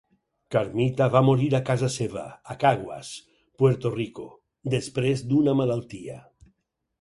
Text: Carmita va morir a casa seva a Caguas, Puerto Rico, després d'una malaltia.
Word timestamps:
Carmita 0.53 1.07
va 1.15 1.19
morir 1.25 1.49
a 1.57 1.59
casa 1.67 1.89
seva 1.95 2.23
a 2.53 2.55
Caguas, 2.63 3.11
Puerto 3.63 3.93
Rico, 3.97 4.27
després 4.77 5.23
d'una 5.29 5.55
malaltia. 5.63 6.19